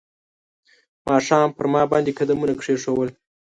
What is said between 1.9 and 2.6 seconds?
باندې قدمونه